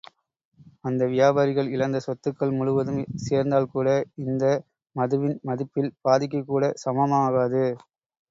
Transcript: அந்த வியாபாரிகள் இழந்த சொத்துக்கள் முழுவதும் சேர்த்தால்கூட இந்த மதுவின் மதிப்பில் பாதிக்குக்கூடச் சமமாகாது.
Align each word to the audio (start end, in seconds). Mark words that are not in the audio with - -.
அந்த 0.85 1.01
வியாபாரிகள் 1.07 1.67
இழந்த 1.73 1.97
சொத்துக்கள் 2.05 2.55
முழுவதும் 2.55 2.97
சேர்த்தால்கூட 3.25 3.87
இந்த 4.23 4.43
மதுவின் 4.95 5.37
மதிப்பில் 5.43 5.95
பாதிக்குக்கூடச் 6.03 6.81
சமமாகாது. 6.85 7.63